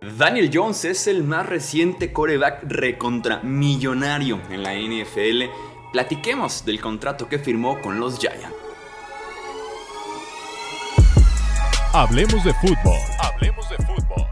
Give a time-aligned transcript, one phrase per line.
[0.00, 5.44] Daniel Jones es el más reciente coreback recontra millonario en la NFL.
[5.92, 8.48] Platiquemos del contrato que firmó con los Giants.
[11.92, 12.98] Hablemos de fútbol.
[13.18, 14.26] Hablemos de fútbol.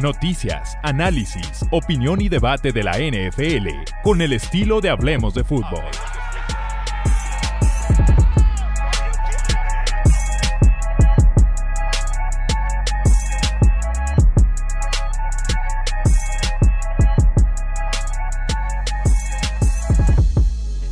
[0.00, 3.68] Noticias, análisis, opinión y debate de la NFL
[4.02, 5.84] con el estilo de Hablemos de fútbol.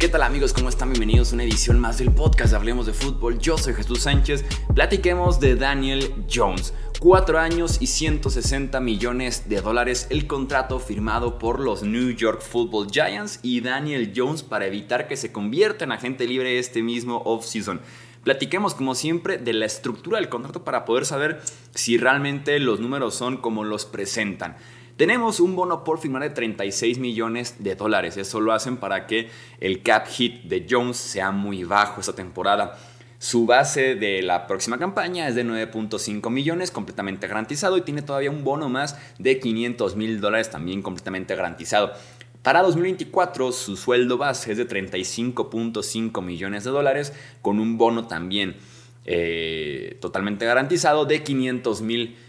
[0.09, 0.55] ¿Qué tal amigos?
[0.55, 0.89] ¿Cómo están?
[0.89, 3.39] Bienvenidos a una edición más del podcast de Hablemos de Fútbol.
[3.39, 4.43] Yo soy Jesús Sánchez.
[4.75, 6.73] Platiquemos de Daniel Jones.
[6.99, 12.91] Cuatro años y 160 millones de dólares el contrato firmado por los New York Football
[12.91, 17.83] Giants y Daniel Jones para evitar que se convierta en agente libre este mismo offseason.
[18.25, 21.43] Platiquemos como siempre de la estructura del contrato para poder saber
[21.75, 24.57] si realmente los números son como los presentan.
[24.99, 28.17] Tenemos un bono por firmar de 36 millones de dólares.
[28.17, 32.77] Eso lo hacen para que el cap hit de Jones sea muy bajo esta temporada.
[33.19, 38.33] Su base de la próxima campaña es de 9.5 millones, completamente garantizado, y tiene todavía
[38.33, 41.93] un bono más de 500 mil dólares, también completamente garantizado.
[42.43, 48.57] Para 2024 su sueldo base es de 35.5 millones de dólares, con un bono también
[49.05, 52.28] eh, totalmente garantizado de 500 mil dólares.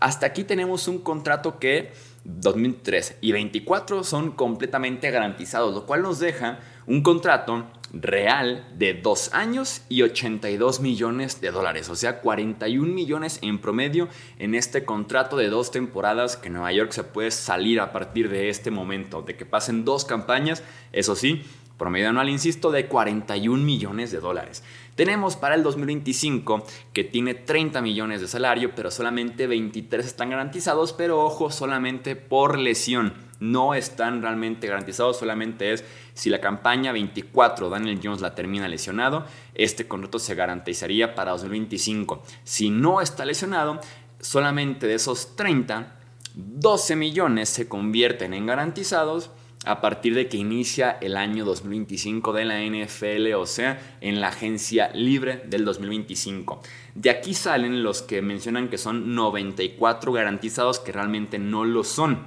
[0.00, 1.92] Hasta aquí tenemos un contrato que
[2.24, 9.34] 2003 y 24 son completamente garantizados, lo cual nos deja un contrato real de 2
[9.34, 15.36] años y 82 millones de dólares, o sea, 41 millones en promedio en este contrato
[15.36, 19.36] de dos temporadas que Nueva York se puede salir a partir de este momento, de
[19.36, 20.62] que pasen dos campañas,
[20.92, 21.44] eso sí,
[21.78, 24.62] promedio anual, insisto, de 41 millones de dólares.
[24.94, 30.92] Tenemos para el 2025 que tiene 30 millones de salario, pero solamente 23 están garantizados,
[30.92, 33.14] pero ojo, solamente por lesión.
[33.40, 35.84] No están realmente garantizados, solamente es
[36.14, 39.24] si la campaña 24 Daniel Jones la termina lesionado,
[39.54, 42.22] este contrato se garantizaría para 2025.
[42.44, 43.80] Si no está lesionado,
[44.20, 45.96] solamente de esos 30,
[46.34, 49.30] 12 millones se convierten en garantizados
[49.64, 54.28] a partir de que inicia el año 2025 de la NFL, o sea, en la
[54.28, 56.62] agencia libre del 2025.
[56.94, 62.26] De aquí salen los que mencionan que son 94 garantizados que realmente no lo son.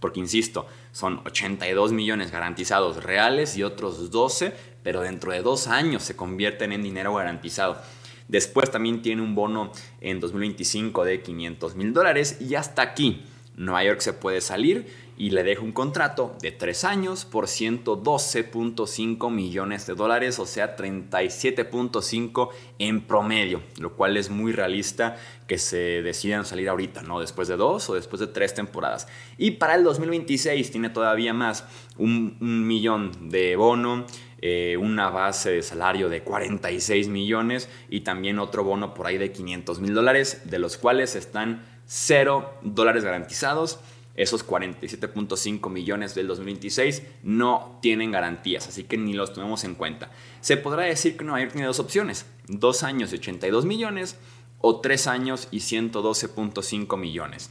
[0.00, 4.52] Porque, insisto, son 82 millones garantizados reales y otros 12,
[4.82, 7.80] pero dentro de dos años se convierten en dinero garantizado.
[8.28, 13.24] Después también tiene un bono en 2025 de 500 mil dólares y hasta aquí
[13.56, 14.86] Nueva York se puede salir
[15.18, 20.76] y le deja un contrato de 3 años por 112.5 millones de dólares, o sea,
[20.76, 27.20] 37.5 en promedio, lo cual es muy realista que se decidan salir ahorita, ¿no?
[27.20, 29.08] Después de dos o después de tres temporadas.
[29.38, 31.64] Y para el 2026 tiene todavía más,
[31.96, 34.06] un, millón de bono,
[34.42, 39.32] eh, una base de salario de 46 millones y también otro bono por ahí de
[39.32, 43.78] 500 mil dólares, de los cuales están 0 dólares garantizados.
[44.14, 50.10] Esos 47.5 millones del 2026 no tienen garantías, así que ni los tomemos en cuenta.
[50.40, 54.16] Se podrá decir que Nueva York tiene dos opciones, dos años y 82 millones
[54.60, 57.50] o tres años y 112.5 millones.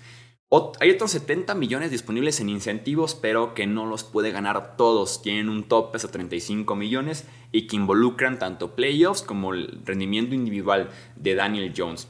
[0.79, 5.21] hay otros 70 millones disponibles en incentivos, pero que no los puede ganar todos.
[5.21, 10.89] Tienen un tope hasta 35 millones y que involucran tanto playoffs como el rendimiento individual
[11.15, 12.07] de Daniel Jones.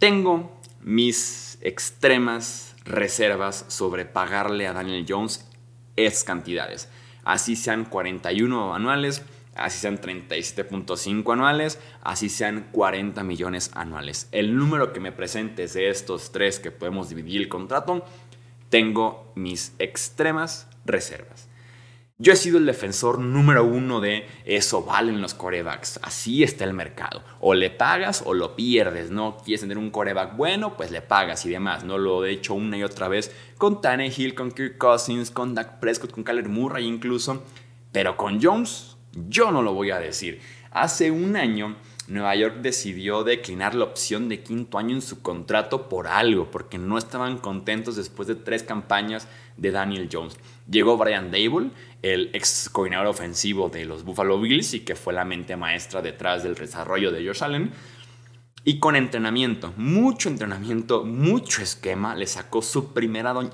[0.00, 5.48] Tengo mis extremas reservas sobre pagarle a Daniel Jones
[5.96, 6.88] es cantidades.
[7.24, 9.22] Así sean 41 anuales,
[9.54, 14.28] así sean 37.5 anuales, así sean 40 millones anuales.
[14.32, 18.04] El número que me presentes de estos tres que podemos dividir el contrato,
[18.68, 21.48] tengo mis extremas reservas.
[22.22, 25.98] Yo he sido el defensor número uno de eso valen los corebacks.
[26.04, 27.24] Así está el mercado.
[27.40, 29.10] O le pagas o lo pierdes.
[29.10, 31.82] No quieres tener un coreback bueno, pues le pagas y demás.
[31.82, 35.80] No lo he hecho una y otra vez con Tannehill, con Kirk Cousins, con Dak
[35.80, 37.42] Prescott, con Kyler Murray incluso.
[37.90, 38.96] Pero con Jones,
[39.28, 40.40] yo no lo voy a decir.
[40.70, 41.74] Hace un año
[42.08, 46.78] Nueva York decidió declinar la opción de quinto año en su contrato por algo, porque
[46.78, 50.36] no estaban contentos después de tres campañas de Daniel Jones.
[50.68, 51.70] Llegó Brian Dable,
[52.02, 56.42] el ex coordinador ofensivo de los Buffalo Bills y que fue la mente maestra detrás
[56.42, 57.72] del desarrollo de Josh Allen.
[58.64, 62.92] Y con entrenamiento, mucho entrenamiento, mucho esquema, le sacó su,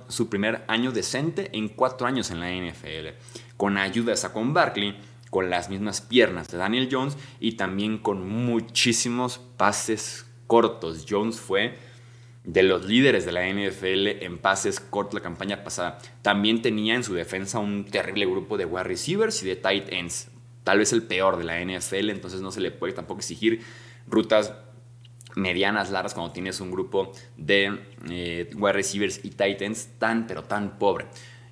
[0.08, 3.16] su primer año decente en cuatro años en la NFL.
[3.56, 4.94] Con ayuda de Saquon Barkley,
[5.30, 11.06] con las mismas piernas de Daniel Jones y también con muchísimos pases cortos.
[11.08, 11.76] Jones fue
[12.44, 15.98] de los líderes de la NFL en pases cortos la campaña pasada.
[16.22, 20.28] También tenía en su defensa un terrible grupo de wide receivers y de tight ends.
[20.64, 23.62] Tal vez el peor de la NFL, entonces no se le puede tampoco exigir
[24.06, 24.54] rutas
[25.34, 27.78] medianas, largas, cuando tienes un grupo de
[28.10, 31.06] eh, wide receivers y tight ends tan, pero tan pobre.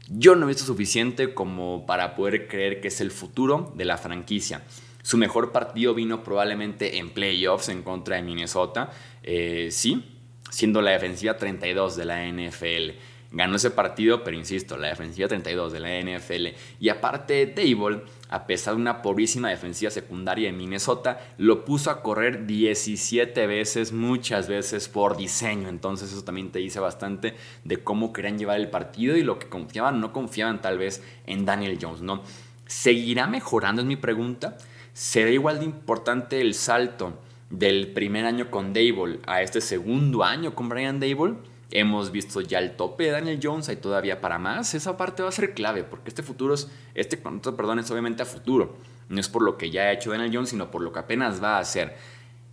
[0.09, 3.99] Yo no he visto suficiente como para poder creer que es el futuro de la
[3.99, 4.63] franquicia.
[5.03, 8.91] Su mejor partido vino probablemente en playoffs en contra de Minnesota.
[9.23, 10.05] Eh, sí,
[10.51, 12.91] siendo la defensiva 32 de la NFL.
[13.33, 16.57] Ganó ese partido, pero insisto, la defensiva 32 de la NFL.
[16.81, 22.03] Y aparte, Table, a pesar de una pobrísima defensiva secundaria de Minnesota, lo puso a
[22.03, 25.69] correr 17 veces, muchas veces por diseño.
[25.69, 27.35] Entonces eso también te dice bastante
[27.65, 31.45] de cómo querían llevar el partido y lo que confiaban, no confiaban tal vez en
[31.45, 32.23] Daniel Jones, ¿no?
[32.67, 33.83] ¿Seguirá mejorando?
[33.83, 34.57] Es mi pregunta.
[34.93, 37.19] ¿Será igual de importante el salto
[37.51, 41.35] del primer año con Dable a este segundo año con Brian Dable,
[41.71, 44.75] hemos visto ya el tope de Daniel Jones, hay todavía para más.
[44.75, 48.27] Esa parte va a ser clave, porque este futuro es, este perdón, es obviamente a
[48.27, 48.77] futuro.
[49.09, 51.43] No es por lo que ya ha hecho Daniel Jones, sino por lo que apenas
[51.43, 51.97] va a hacer.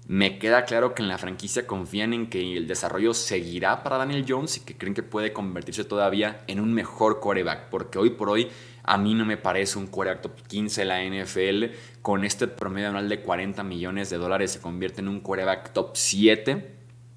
[0.08, 4.26] Me queda claro que en la franquicia confían en que el desarrollo seguirá para Daniel
[4.28, 8.30] Jones y que creen que puede convertirse todavía en un mejor coreback, porque hoy por
[8.30, 8.50] hoy
[8.84, 11.74] a mí no me parece un quarterback top 15 de la NFL.
[12.02, 15.92] Con este promedio anual de 40 millones de dólares se convierte en un quarterback top
[15.94, 16.73] 7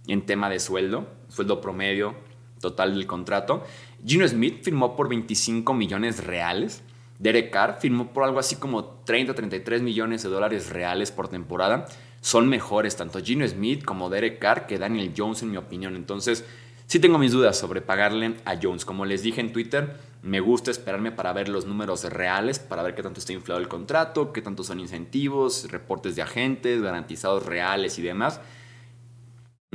[0.07, 2.15] en tema de sueldo, sueldo promedio
[2.61, 3.65] total del contrato.
[4.05, 6.83] Gino Smith firmó por 25 millones reales.
[7.19, 11.87] Derek Carr firmó por algo así como 30-33 millones de dólares reales por temporada.
[12.21, 15.97] Son mejores tanto Gino Smith como Derek Carr que Daniel Jones en mi opinión.
[15.97, 16.45] Entonces,
[16.87, 18.85] sí tengo mis dudas sobre pagarle a Jones.
[18.85, 22.95] Como les dije en Twitter, me gusta esperarme para ver los números reales, para ver
[22.95, 27.99] qué tanto está inflado el contrato, qué tanto son incentivos, reportes de agentes, garantizados reales
[27.99, 28.41] y demás.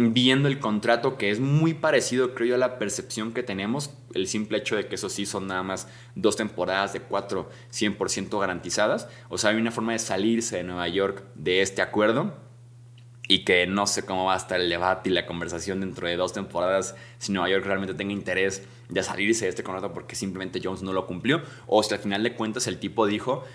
[0.10, 4.28] Viendo el contrato que es muy parecido, creo yo, a la percepción que tenemos, el
[4.28, 9.08] simple hecho de que eso sí son nada más dos temporadas de cuatro 100% garantizadas.
[9.30, 12.34] O sea, hay una forma de salirse de Nueva York de este acuerdo
[13.28, 16.18] y que no sé cómo va a estar el debate y la conversación dentro de
[16.18, 20.60] dos temporadas si Nueva York realmente tenga interés de salirse de este contrato porque simplemente
[20.62, 23.46] Jones no lo cumplió o si al final de cuentas el tipo dijo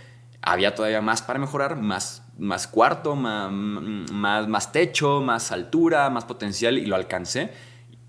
[0.41, 6.25] había todavía más para mejorar, más, más cuarto, más, más, más techo, más altura, más
[6.25, 7.51] potencial y lo alcancé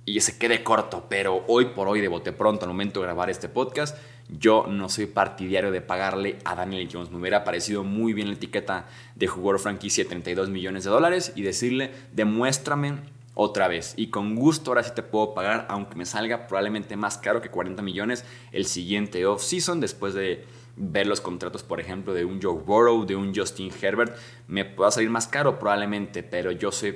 [0.06, 3.30] y se quede corto, pero hoy por hoy de bote pronto al momento de grabar
[3.30, 3.98] este podcast
[4.30, 7.12] yo no soy partidario de pagarle a Daniel Jones.
[7.12, 11.32] Me hubiera parecido muy bien la etiqueta de jugador franquicia de 32 millones de dólares
[11.36, 13.00] y decirle, demuéstrame
[13.36, 13.94] otra vez.
[13.96, 17.50] Y con gusto ahora sí te puedo pagar, aunque me salga probablemente más caro que
[17.50, 20.46] 40 millones el siguiente off-season después de
[20.78, 24.16] ver los contratos, por ejemplo, de un Joe Burrow, de un Justin Herbert.
[24.48, 26.96] Me pueda salir más caro probablemente, pero yo soy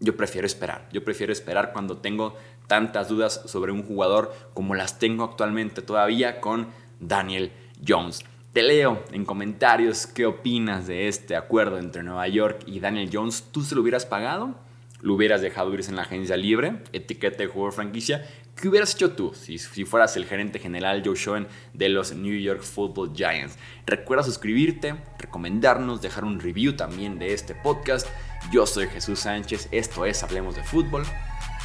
[0.00, 0.88] yo prefiero esperar.
[0.92, 2.34] Yo prefiero esperar cuando tengo
[2.66, 6.66] tantas dudas sobre un jugador como las tengo actualmente todavía con
[6.98, 7.52] Daniel
[7.86, 8.24] Jones.
[8.52, 13.48] Te leo en comentarios qué opinas de este acuerdo entre Nueva York y Daniel Jones.
[13.52, 14.56] ¿Tú se lo hubieras pagado?
[15.02, 16.74] ¿Lo hubieras dejado irse en la agencia libre?
[16.92, 18.24] Etiqueta de jugador franquicia.
[18.54, 22.38] ¿Qué hubieras hecho tú si, si, fueras el gerente general Joe Schoen de los New
[22.38, 23.58] York Football Giants?
[23.84, 28.06] Recuerda suscribirte, recomendarnos, dejar un review también de este podcast.
[28.52, 31.02] Yo soy Jesús Sánchez, esto es Hablemos de Fútbol.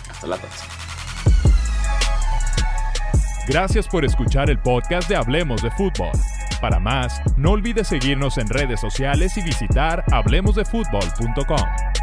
[0.10, 0.74] Hasta la próxima.
[3.48, 6.12] Gracias por escuchar el podcast de Hablemos de Fútbol.
[6.60, 11.97] Para más, no olvides seguirnos en redes sociales y visitar hablemosdefutbol.com.